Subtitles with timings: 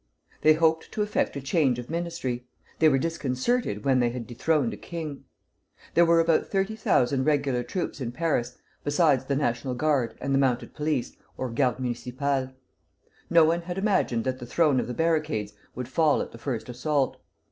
[0.41, 2.47] They hoped to effect a change of ministry:
[2.79, 5.25] they were disconcerted when they had dethroned a king.
[5.93, 10.39] There were about thirty thousand regular troops in Paris, besides the National Guard and the
[10.39, 12.53] mounted police, or Garde Municipale.
[13.29, 16.67] No one had imagined that the Throne of the Barricades would fall at the first
[16.67, 17.17] assault.